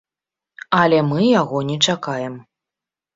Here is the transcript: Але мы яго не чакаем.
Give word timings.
Але 0.79 1.01
мы 1.09 1.19
яго 1.41 1.57
не 1.69 1.75
чакаем. 1.93 2.39